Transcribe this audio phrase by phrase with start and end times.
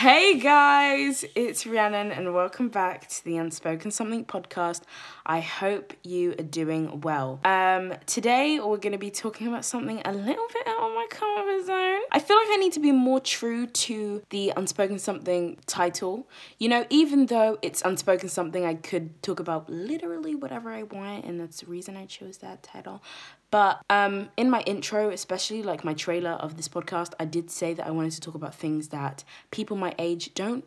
[0.00, 4.82] Hey guys, it's Rhiannon and welcome back to the Unspoken Something podcast.
[5.28, 7.40] I hope you are doing well.
[7.44, 11.06] Um, today we're going to be talking about something a little bit out of my
[11.10, 12.00] comfort zone.
[12.12, 16.28] I feel like I need to be more true to the Unspoken Something title.
[16.58, 21.24] You know, even though it's Unspoken Something, I could talk about literally whatever I want,
[21.24, 23.02] and that's the reason I chose that title.
[23.50, 27.74] But um, in my intro, especially like my trailer of this podcast, I did say
[27.74, 30.64] that I wanted to talk about things that people my age don't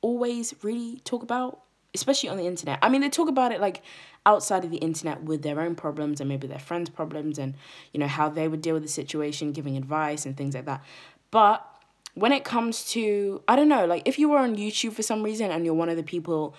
[0.00, 1.60] always really talk about,
[1.94, 2.78] especially on the internet.
[2.82, 3.82] I mean, they talk about it like
[4.26, 7.54] outside of the internet with their own problems and maybe their friends' problems and,
[7.92, 10.82] you know, how they would deal with the situation, giving advice and things like that.
[11.30, 11.66] But
[12.14, 15.22] when it comes to, I don't know, like if you were on YouTube for some
[15.22, 16.54] reason and you're one of the people,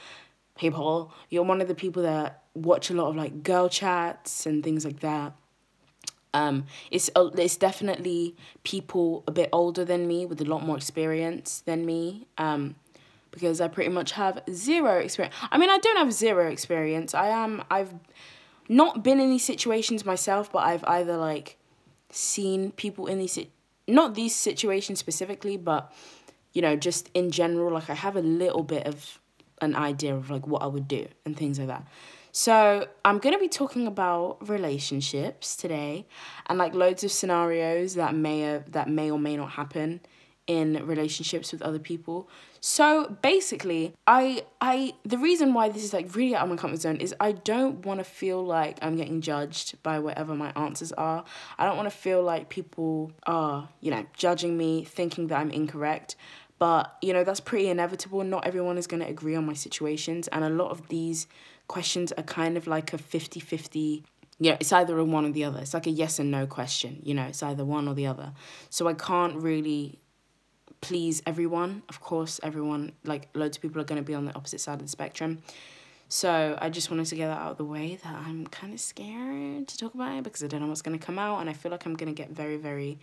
[0.57, 4.63] people, you're one of the people that watch a lot of like girl chats and
[4.63, 5.33] things like that
[6.33, 10.77] um, it's uh, it's definitely people a bit older than me with a lot more
[10.77, 12.27] experience than me.
[12.37, 12.75] Um,
[13.31, 15.35] because I pretty much have zero experience.
[15.51, 17.13] I mean, I don't have zero experience.
[17.13, 17.93] I am I've
[18.67, 21.57] not been in these situations myself, but I've either like
[22.11, 23.37] seen people in these
[23.87, 25.91] not these situations specifically, but
[26.53, 27.73] you know, just in general.
[27.73, 29.19] Like I have a little bit of
[29.61, 31.85] an idea of like what I would do and things like that.
[32.31, 36.05] So, I'm going to be talking about relationships today
[36.45, 40.01] and like loads of scenarios that may uh, that may or may not happen
[40.49, 42.27] in relationships with other people.
[42.59, 46.81] So, basically, I I the reason why this is like really out of my comfort
[46.81, 50.91] zone is I don't want to feel like I'm getting judged by whatever my answers
[50.93, 51.23] are.
[51.59, 55.51] I don't want to feel like people are, you know, judging me, thinking that I'm
[55.51, 56.15] incorrect.
[56.57, 58.23] But, you know, that's pretty inevitable.
[58.23, 60.27] Not everyone is going to agree on my situations.
[60.29, 61.27] And a lot of these
[61.69, 64.03] questions are kind of like a 50 50
[64.41, 65.59] you know, it's either a one or the other.
[65.59, 68.31] It's like a yes and no question, you know, it's either one or the other.
[68.69, 69.99] So I can't really
[70.81, 71.83] please everyone.
[71.89, 74.75] Of course, everyone, like loads of people are going to be on the opposite side
[74.75, 75.41] of the spectrum.
[76.07, 78.79] So I just wanted to get that out of the way that I'm kind of
[78.79, 81.49] scared to talk about it because I don't know what's going to come out and
[81.49, 82.97] I feel like I'm going to get very, very.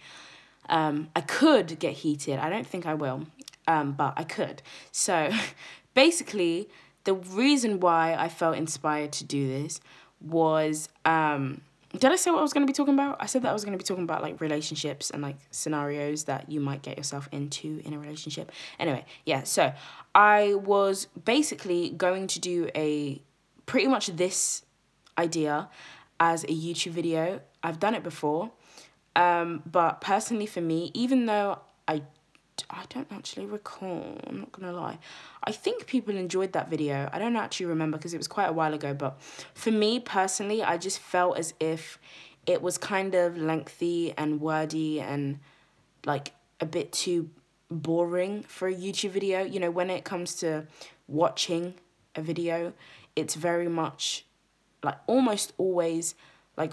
[0.69, 2.41] Um, I could get heated.
[2.41, 3.27] I don't think I will,
[3.69, 4.61] um, but I could.
[4.91, 5.31] So
[5.95, 6.69] basically,
[7.05, 9.81] the reason why I felt inspired to do this
[10.21, 11.61] was um
[11.99, 13.17] did I say what I was going to be talking about?
[13.21, 16.25] I said that I was going to be talking about like relationships and like scenarios
[16.25, 18.53] that you might get yourself into in a relationship.
[18.79, 19.73] Anyway, yeah, so
[20.15, 23.23] I was basically going to do a
[23.67, 24.65] pretty much this
[25.19, 25.69] idea
[26.21, 27.41] as a YouTube video.
[27.63, 28.53] I've done it before.
[29.15, 32.03] Um, but personally for me, even though I
[32.71, 34.19] I don't actually recall.
[34.27, 34.99] I'm not gonna lie.
[35.45, 37.09] I think people enjoyed that video.
[37.13, 38.95] I don't actually remember because it was quite a while ago.
[38.95, 39.21] But
[39.55, 41.99] for me personally, I just felt as if
[42.47, 45.41] it was kind of lengthy and wordy and
[46.05, 47.31] like a bit too
[47.71, 49.43] boring for a YouTube video.
[49.43, 50.67] You know, when it comes to
[51.09, 51.75] watching
[52.15, 52.73] a video,
[53.15, 54.25] it's very much
[54.83, 56.15] like almost always
[56.57, 56.73] like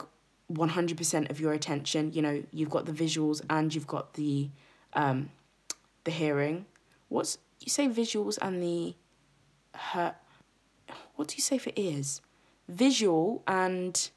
[0.51, 2.13] 100% of your attention.
[2.13, 4.49] You know, you've got the visuals and you've got the
[4.93, 5.29] um,
[6.03, 6.65] the hearing.
[7.09, 8.95] What's you say visuals and the
[9.75, 10.15] her
[11.15, 12.21] what do you say for ears?
[12.67, 14.09] Visual and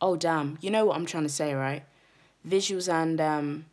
[0.00, 1.84] oh damn, you know what I'm trying to say, right?
[2.46, 3.66] Visuals and um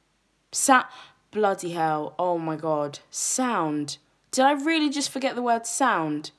[0.51, 0.85] sound
[1.33, 2.99] bloody hell, oh my god.
[3.09, 3.97] Sound.
[4.31, 6.31] Did I really just forget the word sound?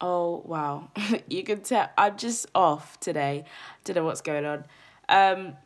[0.00, 0.90] Oh wow.
[1.28, 3.44] you can tell I'm just off today.
[3.84, 4.64] Don't know what's going on.
[5.08, 5.56] Um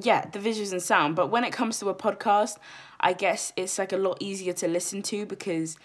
[0.00, 1.16] yeah, the visuals and sound.
[1.16, 2.58] But when it comes to a podcast,
[3.00, 5.76] I guess it's like a lot easier to listen to because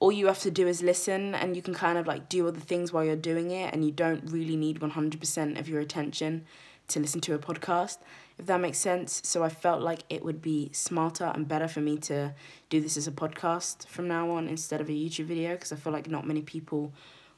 [0.00, 2.58] all you have to do is listen and you can kind of like do other
[2.58, 6.44] things while you're doing it and you don't really need 100% of your attention
[6.88, 7.98] to listen to a podcast
[8.36, 11.80] if that makes sense so i felt like it would be smarter and better for
[11.80, 12.34] me to
[12.68, 15.76] do this as a podcast from now on instead of a youtube video because i
[15.76, 16.92] feel like not many people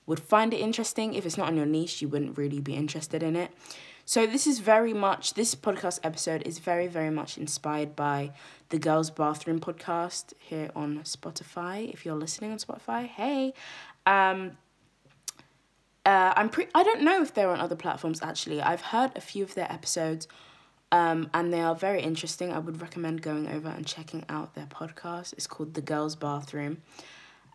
[0.07, 3.23] would find it interesting if it's not on your niche you wouldn't really be interested
[3.23, 3.51] in it
[4.05, 8.33] so this is very much this podcast episode is very very much inspired by
[8.69, 11.93] the Girls Bathroom podcast here on Spotify.
[11.93, 13.55] If you're listening on Spotify, hey.
[14.07, 14.59] Um
[16.07, 18.61] uh, I'm pre- I don't know if they're on other platforms actually.
[18.61, 20.29] I've heard a few of their episodes
[20.95, 22.53] um, and they are very interesting.
[22.53, 25.33] I would recommend going over and checking out their podcast.
[25.33, 26.83] It's called The Girls Bathroom.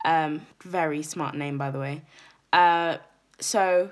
[0.04, 2.02] Um, very smart name, by the way.
[2.52, 2.98] Uh,
[3.40, 3.92] so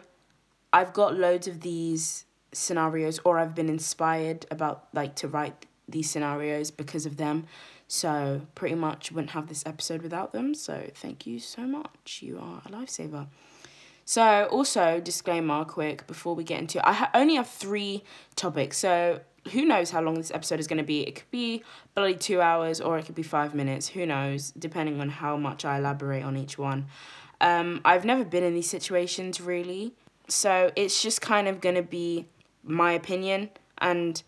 [0.74, 6.10] I've got loads of these scenarios or I've been inspired about like to write these
[6.10, 7.46] scenarios because of them.
[7.88, 10.54] So pretty much wouldn't have this episode without them.
[10.54, 12.20] So thank you so much.
[12.22, 13.28] You are a lifesaver.
[14.04, 18.04] So also disclaimer quick before we get into I ha- only have 3
[18.36, 18.78] topics.
[18.78, 19.22] So
[19.52, 21.02] who knows how long this episode is going to be.
[21.02, 21.64] It could be
[21.96, 23.90] bloody two hours or it could be five minutes.
[23.90, 26.88] Who knows, depending on how much I elaborate on each one.
[27.40, 29.94] Um, I've never been in these situations really.
[30.28, 32.28] So it's just kind of going to be
[32.68, 33.50] my opinion.
[33.80, 34.22] And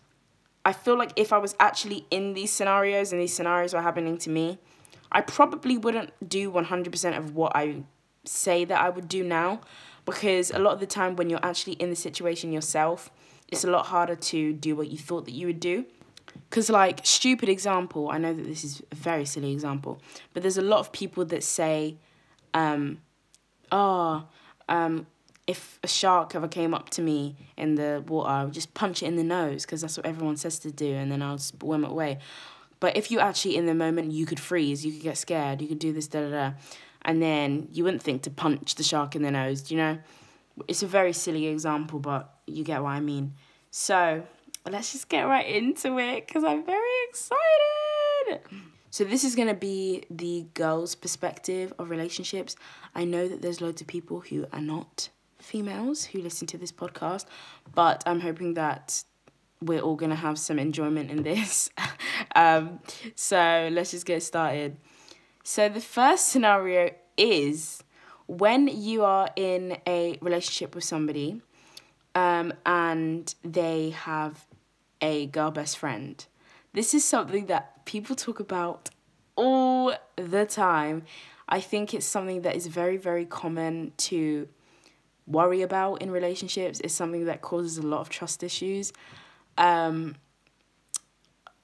[0.64, 4.18] I feel like if I was actually in these scenarios and these scenarios were happening
[4.18, 4.58] to me,
[5.12, 7.82] I probably wouldn't do 100% of what I
[8.24, 9.60] say that I would do now
[10.04, 13.10] because a lot of the time when you're actually in the situation yourself,
[13.48, 15.84] it's a lot harder to do what you thought that you would do.
[16.48, 20.00] Because, like, stupid example, I know that this is a very silly example,
[20.32, 21.96] but there's a lot of people that say,
[22.54, 22.98] um,
[23.72, 24.24] oh,
[24.68, 25.06] um,
[25.50, 29.02] if a shark ever came up to me in the water, I would just punch
[29.02, 31.84] it in the nose because that's what everyone says to do, and then I'll swim
[31.84, 32.20] away.
[32.78, 35.66] But if you actually in the moment, you could freeze, you could get scared, you
[35.66, 36.52] could do this, da da da,
[37.02, 39.72] and then you wouldn't think to punch the shark in the nose.
[39.72, 39.98] You know?
[40.68, 43.34] It's a very silly example, but you get what I mean.
[43.72, 44.22] So
[44.70, 48.40] let's just get right into it because I'm very excited.
[48.92, 52.54] So this is gonna be the girl's perspective of relationships.
[52.94, 55.08] I know that there's loads of people who are not
[55.40, 57.26] females who listen to this podcast,
[57.74, 59.04] but I'm hoping that
[59.62, 61.70] we're all gonna have some enjoyment in this.
[62.34, 62.80] um,
[63.14, 64.76] so let's just get started.
[65.42, 67.82] So the first scenario is
[68.26, 71.42] when you are in a relationship with somebody
[72.14, 74.46] um, and they have
[75.00, 76.24] a girl best friend.
[76.72, 78.90] This is something that people talk about
[79.34, 81.02] all the time.
[81.48, 84.48] I think it's something that is very, very common to
[85.30, 86.80] worry about in relationships.
[86.80, 88.92] is something that causes a lot of trust issues.
[89.56, 90.16] Um,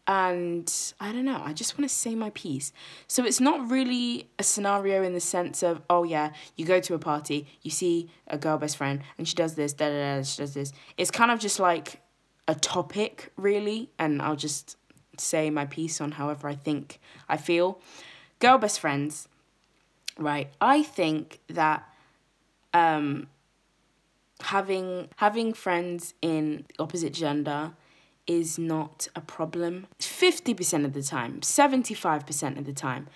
[0.09, 2.73] and I don't know, I just want to say my piece.
[3.09, 6.95] So it's not really a scenario in the sense of, oh yeah, you go to
[6.95, 10.23] a party, you see a girl best friend, and she does this, da da da,
[10.23, 10.73] she does this.
[10.97, 12.01] It's kind of just like
[12.47, 14.77] a topic, really, and I'll just
[15.19, 17.81] say my piece on however I think I feel.
[18.39, 19.29] Girl best friends,
[20.19, 20.51] right?
[20.61, 21.83] I think that
[22.73, 23.27] um,
[24.43, 27.73] having having friends in opposite gender
[28.27, 33.07] is not a problem 50% of the time 75% of the time.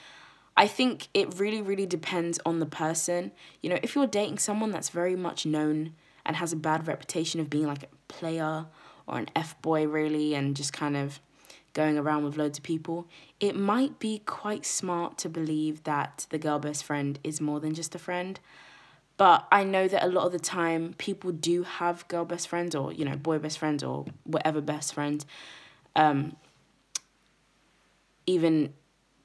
[0.56, 3.32] I think it really really depends on the person.
[3.62, 5.94] You know if you're dating someone that's very much known
[6.25, 8.67] and has a bad reputation of being like a player
[9.06, 11.20] or an f-boy really and just kind of
[11.72, 13.06] going around with loads of people
[13.38, 17.75] it might be quite smart to believe that the girl best friend is more than
[17.75, 18.40] just a friend
[19.20, 22.75] but I know that a lot of the time people do have girl best friends
[22.75, 25.26] or, you know, boy best friends or whatever best friends.
[25.94, 26.37] Um,
[28.25, 28.72] even,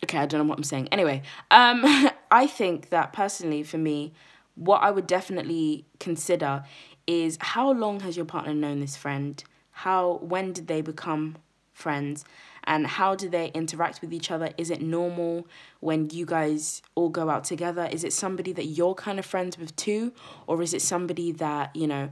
[0.04, 0.90] okay, I don't know what I'm saying.
[0.92, 1.86] Anyway, um,
[2.30, 4.12] I think that personally for me,
[4.56, 6.66] what I would definitely consider
[7.08, 9.42] is how long has your partner known this friend?
[9.72, 11.38] How, when did they become
[11.72, 12.26] friends?
[12.68, 14.50] And how do they interact with each other?
[14.58, 15.48] Is it normal
[15.80, 17.88] when you guys all go out together?
[17.92, 20.14] Is it somebody that you're kind of friends with too?
[20.48, 22.10] Or is it somebody that, you know,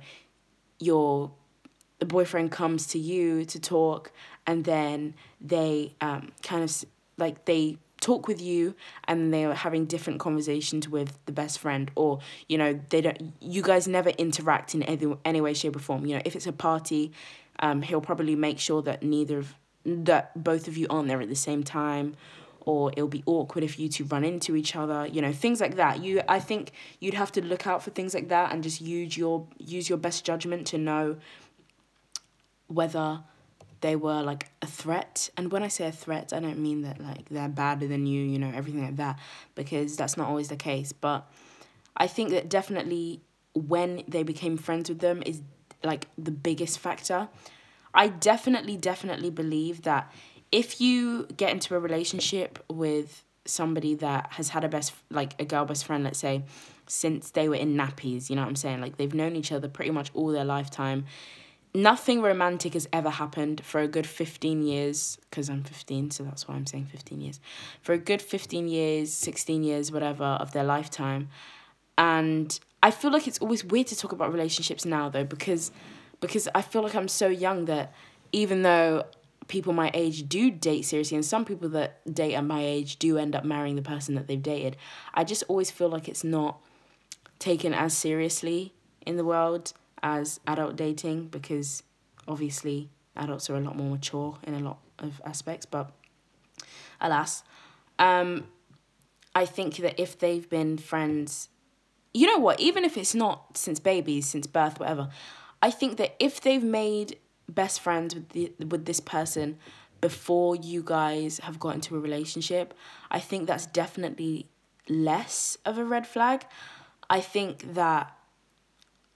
[0.79, 1.31] your
[1.99, 4.11] the boyfriend comes to you to talk
[4.45, 6.83] and then they um, kind of
[7.17, 12.19] like they talk with you and they're having different conversations with the best friend or
[12.49, 16.05] you know they don't you guys never interact in any, any way shape or form
[16.05, 17.13] you know if it's a party
[17.61, 21.29] um, he'll probably make sure that neither of that both of you aren't there at
[21.29, 22.15] the same time
[22.65, 25.75] or it'll be awkward if you two run into each other you know things like
[25.75, 26.03] that.
[26.03, 29.17] You i think you'd have to look out for things like that and just use
[29.17, 31.17] your use your best judgment to know
[32.67, 33.21] whether
[33.81, 35.29] they were like a threat.
[35.35, 38.23] And when i say a threat i don't mean that like they're badder than you
[38.23, 39.19] you know everything like that
[39.55, 40.93] because that's not always the case.
[40.93, 41.29] But
[41.97, 43.21] i think that definitely
[43.53, 45.41] when they became friends with them is
[45.83, 47.27] like the biggest factor
[47.93, 50.11] I definitely, definitely believe that
[50.51, 55.45] if you get into a relationship with somebody that has had a best, like a
[55.45, 56.43] girl best friend, let's say,
[56.87, 58.81] since they were in nappies, you know what I'm saying?
[58.81, 61.05] Like they've known each other pretty much all their lifetime.
[61.75, 66.47] Nothing romantic has ever happened for a good 15 years, because I'm 15, so that's
[66.47, 67.39] why I'm saying 15 years.
[67.81, 71.29] For a good 15 years, 16 years, whatever, of their lifetime.
[71.97, 75.71] And I feel like it's always weird to talk about relationships now, though, because
[76.23, 77.93] because I feel like I'm so young that
[78.31, 79.03] even though
[79.49, 83.17] people my age do date seriously and some people that date at my age do
[83.17, 84.77] end up marrying the person that they've dated,
[85.13, 86.61] I just always feel like it's not
[87.39, 88.73] taken as seriously
[89.05, 91.83] in the world as adult dating because
[92.25, 95.91] obviously adults are a lot more mature in a lot of aspects, but
[97.01, 97.43] alas,
[97.99, 98.47] um,
[99.35, 101.49] I think that if they've been friends,
[102.13, 105.09] you know what, even if it's not since babies, since birth, whatever,
[105.63, 109.57] I think that if they've made best friends with the with this person
[110.01, 112.73] before you guys have got into a relationship,
[113.09, 114.49] I think that's definitely
[114.89, 116.45] less of a red flag.
[117.09, 118.13] I think that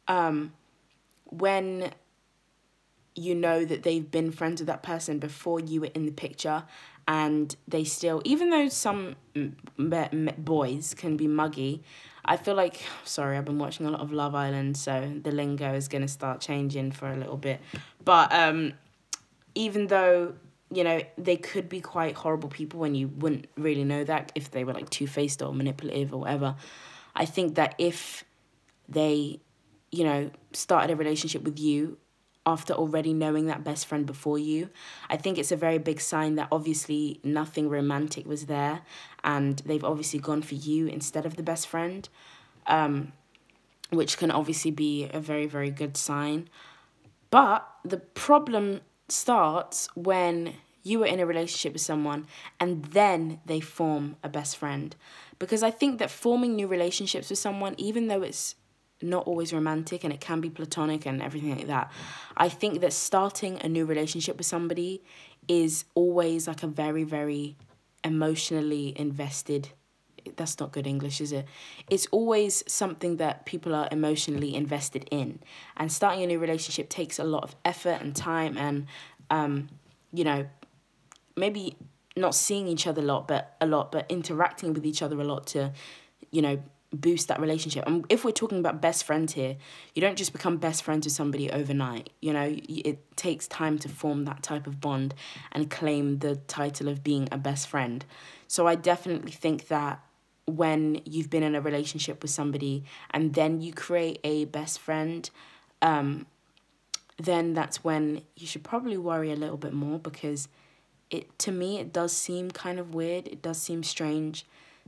[0.07, 0.53] um,
[1.25, 1.91] when
[3.13, 6.63] you know that they've been friends with that person before you were in the picture
[7.09, 9.15] and they still even though some
[10.37, 11.83] boys can be muggy
[12.27, 15.73] i feel like sorry i've been watching a lot of love island so the lingo
[15.73, 17.59] is going to start changing for a little bit.
[18.03, 18.73] But um
[19.55, 20.35] even though
[20.71, 24.51] you know they could be quite horrible people when you wouldn't really know that if
[24.51, 26.55] they were like two-faced or manipulative or whatever
[27.15, 28.25] i think that if
[28.89, 29.39] they
[29.91, 31.97] you know started a relationship with you
[32.47, 34.69] after already knowing that best friend before you.
[35.09, 38.83] I think it's a very big sign that obviously nothing romantic was there
[39.21, 42.07] and they've obviously gone for you instead of the best friend,
[42.65, 43.11] um,
[43.89, 46.47] which can obviously be a very, very good sign.
[47.31, 52.27] But the problem starts when you are in a relationship with someone
[52.61, 54.95] and then they form a best friend.
[55.37, 58.55] Because I think that forming new relationships with someone, even though it's
[59.01, 61.91] not always romantic and it can be platonic and everything like that.
[62.35, 65.03] I think that starting a new relationship with somebody
[65.47, 67.57] is always like a very, very
[68.03, 69.69] emotionally invested.
[70.35, 71.45] That's not good English, is it?
[71.89, 75.39] It's always something that people are emotionally invested in.
[75.77, 78.87] And starting a new relationship takes a lot of effort and time and,
[79.29, 79.69] um,
[80.11, 80.47] you know,
[81.35, 81.77] maybe
[82.17, 85.23] not seeing each other a lot, but a lot, but interacting with each other a
[85.23, 85.71] lot to,
[86.31, 86.61] you know,
[86.93, 87.83] boost that relationship.
[87.85, 89.57] And if we're talking about best friends here,
[89.93, 92.11] you don't just become best friends with somebody overnight.
[92.21, 95.13] You know, it takes time to form that type of bond
[95.51, 98.05] and claim the title of being a best friend.
[98.47, 100.01] So I definitely think that
[100.45, 105.29] when you've been in a relationship with somebody and then you create a best friend,
[105.81, 106.25] um,
[107.17, 110.47] then that's when you should probably worry a little bit more because
[111.09, 113.27] it to me it does seem kind of weird.
[113.27, 114.45] It does seem strange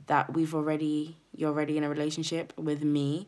[0.07, 3.27] that we've already you're already in a relationship with me.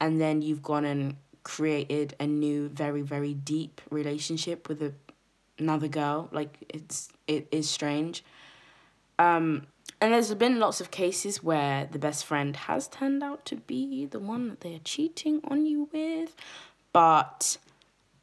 [0.00, 4.92] And then you've gone and created a new very very deep relationship with a,
[5.58, 6.28] another girl.
[6.32, 8.24] Like it's it is strange.
[9.18, 9.66] Um
[10.00, 14.06] and there's been lots of cases where the best friend has turned out to be
[14.06, 16.34] the one that they're cheating on you with.
[16.92, 17.58] But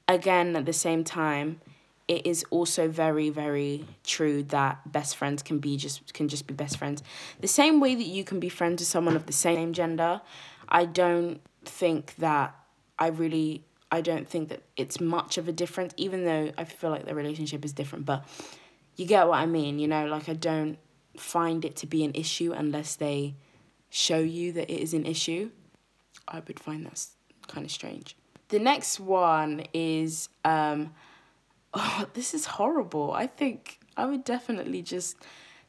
[0.08, 1.60] again at the same time
[2.08, 6.54] it is also very very true that best friends can be just can just be
[6.54, 7.04] best friends.
[7.40, 10.22] The same way that you can be friends with someone of the same gender
[10.70, 12.54] i don't think that
[13.00, 16.90] i really i don't think that it's much of a difference even though i feel
[16.90, 18.26] like the relationship is different but
[18.98, 20.06] you get what i mean you know?
[20.08, 20.78] Like i don't
[21.18, 23.36] find it to be an issue unless they
[23.90, 25.50] show you that it is an issue.
[26.28, 27.16] I would find that's
[27.48, 28.16] kind of strange.
[28.50, 30.94] The next one is um
[31.78, 33.12] oh, this is horrible.
[33.14, 35.18] I think I would definitely just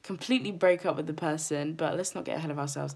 [0.02, 2.94] completely break up with the person, but let's not get ahead of ourselves.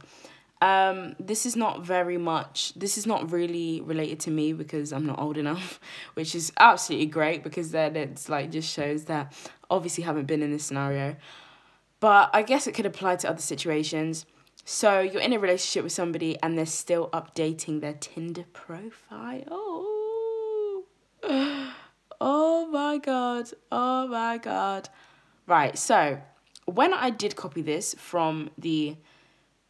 [0.60, 5.04] Um, this is not very much, this is not really related to me because I'm
[5.04, 5.80] not old enough,
[6.14, 9.32] which is absolutely great because then it's like just shows that
[9.70, 11.16] obviously haven't been in this scenario.
[12.00, 14.24] But I guess it could apply to other situations.
[14.64, 20.01] So you're in a relationship with somebody and they're still updating their Tinder profile.
[22.92, 23.48] My god.
[23.70, 24.90] Oh my god.
[25.46, 26.20] Right, so
[26.66, 28.96] when I did copy this from the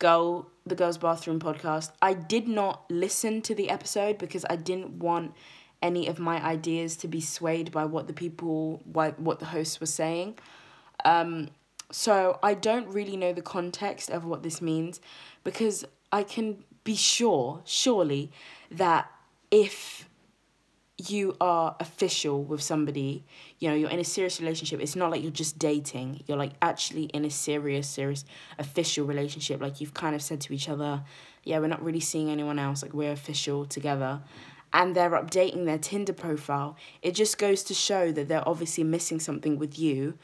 [0.00, 4.99] girl the girls bathroom podcast, I did not listen to the episode because I didn't
[4.99, 5.35] want
[5.81, 9.79] any of my ideas to be swayed by what the people what what the hosts
[9.79, 10.41] were saying.
[11.05, 11.50] Um
[11.93, 15.00] so I don't really know the context of what this means
[15.45, 18.33] because I can be sure, surely,
[18.69, 19.09] that
[19.52, 20.09] if
[21.11, 23.25] you are official with somebody,
[23.59, 24.80] you know, you're in a serious relationship.
[24.80, 26.23] It's not like you're just dating.
[26.26, 28.25] You're like actually in a serious, serious,
[28.59, 29.61] official relationship.
[29.61, 31.02] Like you've kind of said to each other,
[31.44, 32.82] yeah, we're not really seeing anyone else.
[32.82, 34.21] Like we're official together.
[34.73, 36.76] And they're updating their Tinder profile.
[37.02, 40.18] It just goes to show that they're obviously missing something with you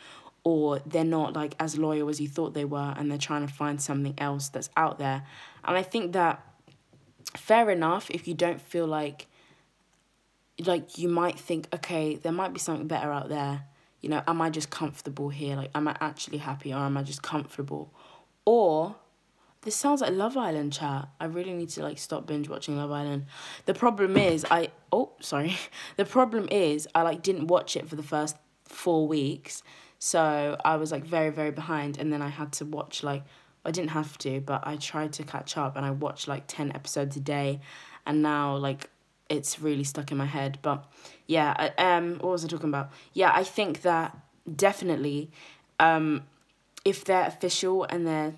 [0.44, 3.52] or they're not like as loyal as you thought they were and they're trying to
[3.52, 5.24] find something else that's out there.
[5.64, 6.42] And I think that
[7.36, 9.26] fair enough if you don't feel like
[10.64, 13.64] like you might think, okay, there might be something better out there.
[14.00, 15.56] You know, am I just comfortable here?
[15.56, 17.92] Like, am I actually happy or am I just comfortable?
[18.44, 18.96] Or
[19.62, 21.08] this sounds like Love Island chat.
[21.20, 23.26] I really need to like stop binge watching Love Island.
[23.66, 25.56] The problem is I oh sorry.
[25.96, 29.62] The problem is I like didn't watch it for the first four weeks.
[29.98, 33.24] So I was like very, very behind and then I had to watch like
[33.64, 36.70] I didn't have to, but I tried to catch up and I watched like ten
[36.72, 37.60] episodes a day
[38.06, 38.88] and now like
[39.28, 40.58] it's really stuck in my head.
[40.62, 40.84] But
[41.26, 42.90] yeah, I, um, what was I talking about?
[43.12, 44.16] Yeah, I think that
[44.54, 45.30] definitely,
[45.78, 46.22] um,
[46.84, 48.34] if they're official and they're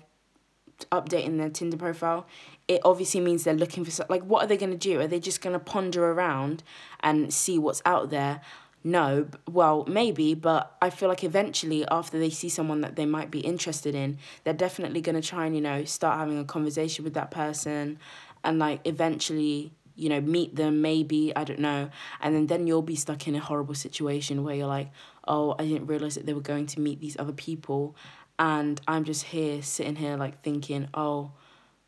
[0.91, 2.25] updating their Tinder profile,
[2.67, 4.99] it obviously means they're looking for like what are they going to do?
[4.99, 6.63] Are they just going to ponder around
[7.01, 8.41] and see what's out there?
[8.83, 13.29] No, well, maybe, but I feel like eventually, after they see someone that they might
[13.29, 17.03] be interested in, they're definitely going to try and, you know, start having a conversation
[17.03, 17.99] with that person
[18.43, 21.89] and, like, eventually, you know, meet them, maybe, I don't know.
[22.19, 24.91] And then, then you'll be stuck in a horrible situation where you're like,
[25.27, 27.95] oh, I didn't realize that they were going to meet these other people.
[28.39, 31.31] And I'm just here, sitting here, like, thinking, oh,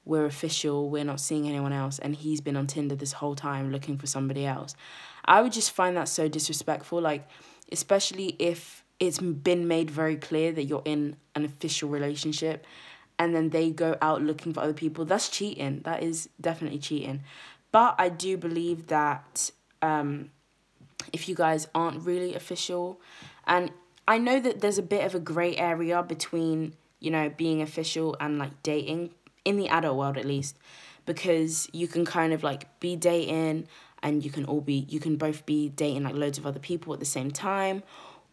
[0.06, 2.00] we're official, we're not seeing anyone else.
[2.00, 4.76] And he's been on Tinder this whole time looking for somebody else.
[5.26, 7.28] I would just find that so disrespectful, like,
[7.72, 12.66] especially if it's been made very clear that you're in an official relationship
[13.20, 15.06] and then they go out looking for other people.
[15.06, 15.82] That's cheating.
[15.84, 17.24] That is definitely cheating.
[17.74, 19.52] But I do believe that
[19.82, 20.30] um,
[21.12, 23.02] if you guys aren't really official,
[23.46, 23.72] and
[24.08, 28.16] I know that there's a bit of a gray area between, you know, being official
[28.22, 29.10] and like dating
[29.44, 30.56] in the adult world at least,
[31.06, 33.68] because you can kind of like be dating
[34.04, 36.94] and you can all be you can both be dating like loads of other people
[36.94, 37.82] at the same time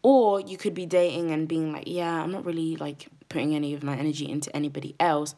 [0.02, 3.72] or you could be dating and being like yeah i'm not really like putting any
[3.72, 5.34] of my energy into anybody else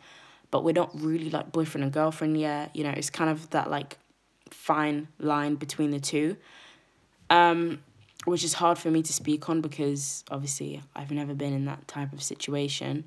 [0.52, 3.68] but we're not really like boyfriend and girlfriend yet you know it's kind of that
[3.68, 3.98] like
[4.50, 6.36] fine line between the two
[7.30, 7.80] um
[8.24, 11.88] which is hard for me to speak on because obviously i've never been in that
[11.88, 13.04] type of situation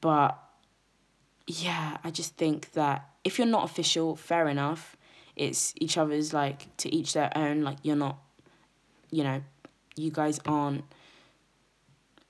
[0.00, 0.38] but
[1.48, 4.96] yeah i just think that if you're not official fair enough
[5.34, 8.18] it's each other's like to each their own like you're not
[9.10, 9.42] you know
[9.96, 10.84] you guys aren't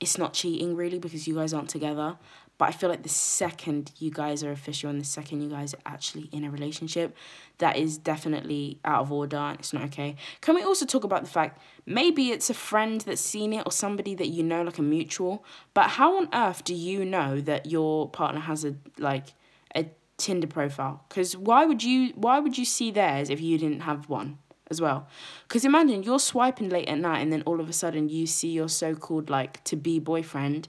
[0.01, 2.17] it's not cheating really because you guys aren't together
[2.63, 5.75] but i feel like the second you guys are official and the second you guys
[5.75, 7.17] are actually in a relationship
[7.59, 11.25] that is definitely out of order and it's not okay can we also talk about
[11.25, 14.79] the fact maybe it's a friend that's seen it or somebody that you know like
[14.79, 19.35] a mutual but how on earth do you know that your partner has a like
[19.75, 23.81] a Tinder profile because why would you why would you see theirs if you didn't
[23.81, 24.39] have one
[24.71, 25.09] as well?
[25.49, 28.51] Because imagine you're swiping late at night and then all of a sudden you see
[28.51, 30.69] your so called like to be boyfriend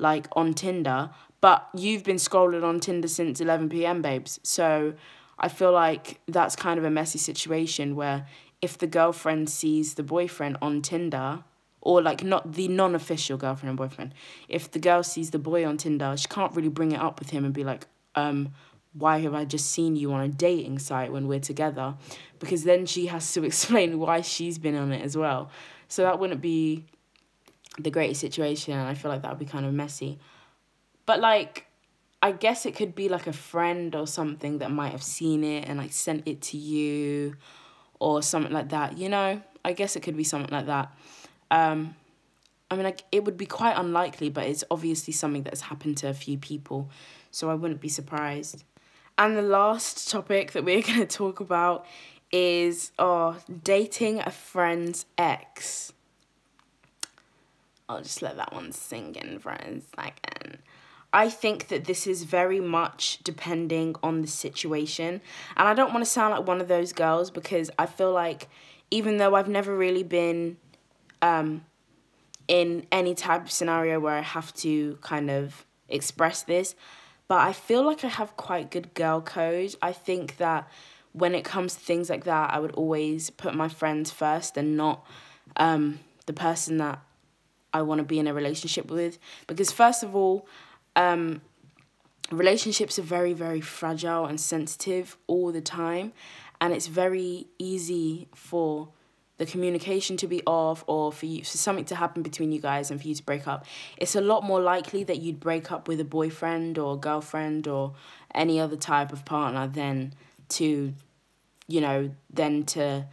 [0.00, 4.02] like on Tinder, but you've been scrolling on Tinder since eleven p.m.
[4.02, 4.40] babes.
[4.42, 4.94] So
[5.38, 8.26] I feel like that's kind of a messy situation where
[8.60, 11.44] if the girlfriend sees the boyfriend on Tinder
[11.80, 14.12] or like not the non-official girlfriend and boyfriend
[14.50, 17.30] if the girl sees the boy on tinder she can't really bring it up with
[17.30, 18.52] him and be like um
[18.92, 21.94] why have I just seen you on a dating site when we're together?
[22.38, 25.50] Because then she has to explain why she's been on it as well.
[25.88, 26.84] So that wouldn't be
[27.78, 28.74] the greatest situation.
[28.74, 30.18] And I feel like that would be kind of messy.
[31.10, 31.66] But like,
[32.22, 35.68] I guess it could be like a friend or something that might have seen it
[35.68, 37.34] and like sent it to you
[37.98, 38.96] or something like that.
[38.96, 40.96] You know, I guess it could be something like that.
[41.50, 41.96] Um,
[42.70, 46.08] I mean, like, it would be quite unlikely, but it's obviously something that's happened to
[46.08, 46.88] a few people.
[47.32, 48.62] So I wouldn't be surprised.
[49.18, 51.86] And the last topic that we're going to talk about
[52.30, 55.92] is oh, dating a friend's ex.
[57.88, 60.58] I'll just let that one sink in for a second.
[61.12, 65.20] I think that this is very much depending on the situation.
[65.56, 68.48] And I don't want to sound like one of those girls because I feel like
[68.90, 70.56] even though I've never really been
[71.22, 71.64] um,
[72.46, 76.74] in any type of scenario where I have to kind of express this,
[77.26, 79.74] but I feel like I have quite good girl code.
[79.82, 80.68] I think that
[81.12, 84.76] when it comes to things like that, I would always put my friends first and
[84.76, 85.04] not
[85.56, 87.00] um, the person that
[87.72, 89.18] I want to be in a relationship with.
[89.46, 90.46] Because, first of all,
[90.96, 91.40] um,
[92.30, 96.12] relationships are very, very fragile and sensitive all the time.
[96.60, 98.90] And it's very easy for
[99.40, 102.90] the communication to be off or for you for something to happen between you guys
[102.90, 103.64] and for you to break up
[103.96, 107.94] it's a lot more likely that you'd break up with a boyfriend or girlfriend or
[108.34, 110.12] any other type of partner than
[110.50, 110.92] to
[111.68, 113.06] you know than to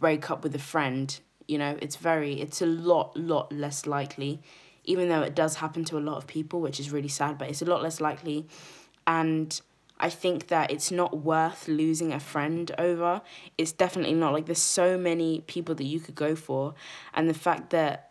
[0.00, 4.42] break up with a friend you know it's very it's a lot lot less likely
[4.84, 7.48] even though it does happen to a lot of people which is really sad but
[7.48, 8.46] it's a lot less likely
[9.06, 9.60] and
[10.02, 13.22] I think that it's not worth losing a friend over.
[13.56, 14.32] It's definitely not.
[14.32, 16.74] Like, there's so many people that you could go for.
[17.14, 18.10] And the fact that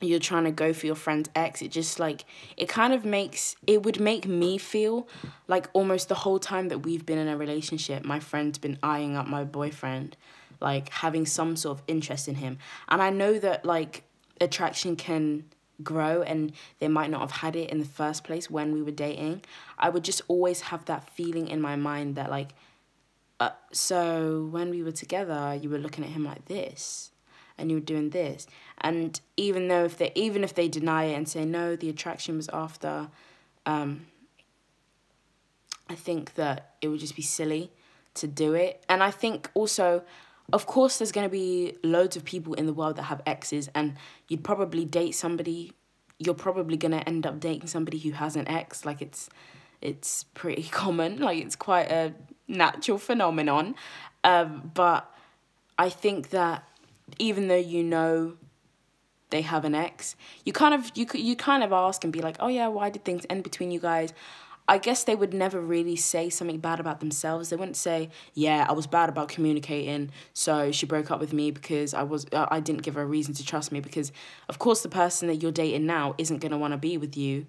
[0.00, 2.24] you're trying to go for your friend's ex, it just like,
[2.56, 5.06] it kind of makes, it would make me feel
[5.46, 9.16] like almost the whole time that we've been in a relationship, my friend's been eyeing
[9.16, 10.16] up my boyfriend,
[10.60, 12.58] like having some sort of interest in him.
[12.88, 14.02] And I know that like
[14.40, 15.44] attraction can
[15.82, 18.90] grow and they might not have had it in the first place when we were
[18.90, 19.42] dating,
[19.78, 22.54] I would just always have that feeling in my mind that like
[23.40, 27.10] uh, so when we were together, you were looking at him like this,
[27.56, 28.46] and you were doing this,
[28.78, 32.36] and even though if they even if they deny it and say no, the attraction
[32.36, 33.08] was after,
[33.64, 34.06] um,
[35.88, 37.72] I think that it would just be silly
[38.14, 40.04] to do it, and I think also.
[40.52, 43.68] Of course, there's going to be loads of people in the world that have exes,
[43.74, 43.94] and
[44.28, 45.72] you'd probably date somebody.
[46.18, 48.84] You're probably going to end up dating somebody who has an ex.
[48.84, 49.30] Like, it's
[49.80, 51.18] it's pretty common.
[51.18, 52.14] Like it's quite a
[52.48, 53.74] natural phenomenon.
[54.24, 55.12] Um, but
[55.78, 56.64] I think that
[57.18, 58.36] even though you know
[59.30, 62.36] they have an ex, you kind of you you kind of ask and be like,
[62.40, 64.12] oh yeah, why did things end between you guys?
[64.70, 67.50] I guess they would never really say something bad about themselves.
[67.50, 71.50] They wouldn't say, "Yeah, I was bad about communicating, so she broke up with me
[71.50, 74.12] because I was I didn't give her a reason to trust me." Because
[74.48, 77.46] of course, the person that you're dating now isn't gonna want to be with you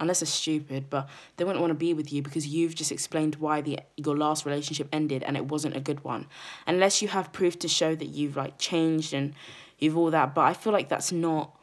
[0.00, 3.34] unless they're stupid, but they wouldn't want to be with you because you've just explained
[3.34, 6.26] why the your last relationship ended and it wasn't a good one.
[6.66, 9.34] Unless you have proof to show that you've like changed and
[9.78, 11.54] you've all that, but I feel like that's not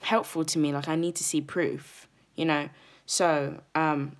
[0.00, 0.74] helpful to me.
[0.74, 2.68] Like I need to see proof, you know.
[3.06, 4.16] So, um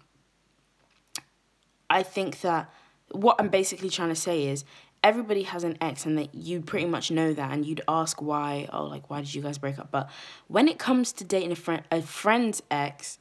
[1.90, 2.72] I think that
[3.10, 4.64] what I'm basically trying to say is
[5.02, 8.68] everybody has an ex and that you pretty much know that and you'd ask why
[8.72, 10.10] oh like why did you guys break up but
[10.48, 13.18] when it comes to dating a friend a friend's ex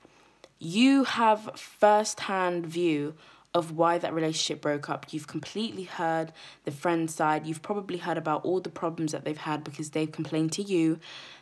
[0.59, 3.13] you have first-hand view
[3.53, 5.07] of why that relationship broke up.
[5.11, 6.31] You've completely heard
[6.63, 7.45] the friend side.
[7.47, 10.99] You've probably heard about all the problems that they've had because they've complained to you,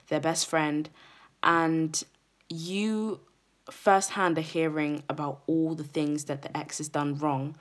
[0.08, 0.90] their best friend,
[1.44, 2.02] and
[2.50, 3.20] you
[3.70, 7.56] firsthand are hearing about all the things that the ex has done wrong.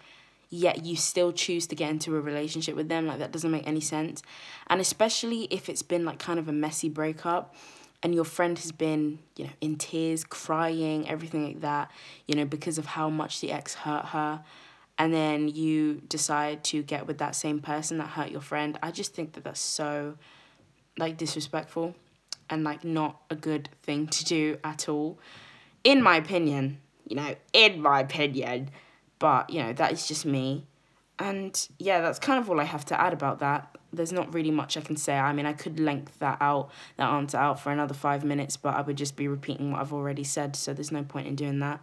[0.50, 3.06] Yet you still choose to get into a relationship with them.
[3.06, 4.22] Like, that doesn't make any sense.
[4.68, 7.54] And especially if it's been like kind of a messy breakup
[8.02, 11.90] and your friend has been, you know, in tears, crying, everything like that,
[12.28, 14.44] you know, because of how much the ex hurt her,
[14.98, 18.90] and then you decide to get with that same person that hurt your friend, I
[18.90, 20.16] just think that that's so,
[20.98, 21.94] like, disrespectful
[22.48, 25.18] and, like, not a good thing to do at all.
[25.84, 28.70] In my opinion, you know, in my opinion.
[29.18, 30.66] But, you know, that is just me.
[31.18, 34.50] And yeah, that's kind of all I have to add about that there's not really
[34.50, 35.16] much I can say.
[35.16, 38.74] I mean, I could length that out, that answer out for another five minutes, but
[38.74, 41.60] I would just be repeating what I've already said, so there's no point in doing
[41.60, 41.80] that.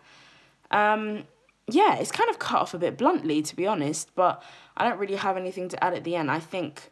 [0.70, 1.24] Um,
[1.68, 4.44] yeah, it's kind of cut off a bit bluntly, to be honest, but
[4.78, 6.30] I don't really have anything to add at the end.
[6.30, 6.92] I think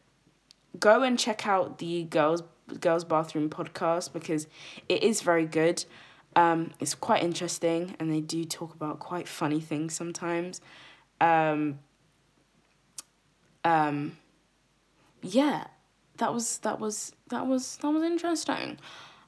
[0.80, 2.44] go and check out the girls
[2.80, 4.46] girls bathroom podcast because
[4.88, 5.86] it is very good.
[6.40, 10.62] Um, it's quite interesting, and they do talk about quite funny things sometimes.
[11.20, 11.80] Um,
[13.66, 14.18] um,
[15.22, 15.66] yeah,
[16.16, 18.78] that was that was that was that was interesting.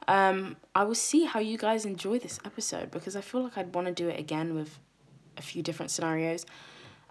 [0.08, 3.76] Um, I will see how you guys enjoy this episode because I feel like I'd
[3.76, 4.80] want to do it again with
[5.36, 6.46] a few different scenarios.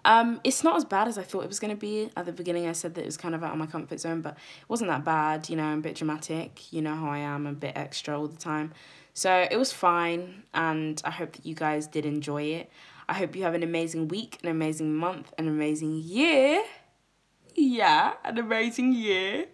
[0.03, 2.09] Um, it's not as bad as I thought it was going to be.
[2.17, 4.21] At the beginning, I said that it was kind of out of my comfort zone,
[4.21, 5.47] but it wasn't that bad.
[5.47, 6.73] You know, I'm a bit dramatic.
[6.73, 8.73] You know how I am, I'm a bit extra all the time.
[9.13, 12.69] So it was fine, and I hope that you guys did enjoy it.
[13.09, 16.63] I hope you have an amazing week, an amazing month, an amazing year
[17.55, 19.45] yeah, an amazing year.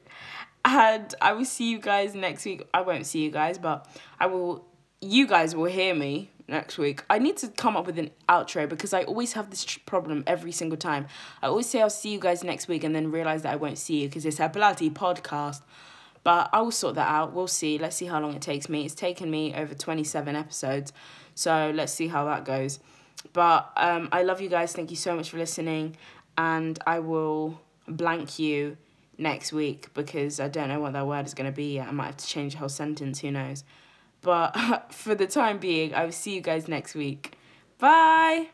[0.65, 2.67] And I will see you guys next week.
[2.73, 3.87] I won't see you guys, but
[4.19, 4.65] I will,
[5.01, 7.03] you guys will hear me next week.
[7.09, 10.51] I need to come up with an outro because I always have this problem every
[10.51, 11.07] single time.
[11.41, 13.77] I always say I'll see you guys next week and then realize that I won't
[13.77, 15.61] see you because it's a bloody podcast.
[16.27, 17.31] But I will sort that out.
[17.31, 17.77] We'll see.
[17.77, 18.83] Let's see how long it takes me.
[18.83, 20.91] It's taken me over 27 episodes.
[21.35, 22.81] So let's see how that goes.
[23.31, 24.73] But um, I love you guys.
[24.73, 25.95] Thank you so much for listening.
[26.37, 28.75] And I will blank you
[29.17, 31.87] next week because I don't know what that word is going to be yet.
[31.87, 33.63] I might have to change the whole sentence, who knows.
[34.19, 37.37] But for the time being, I will see you guys next week.
[37.79, 38.49] Bye!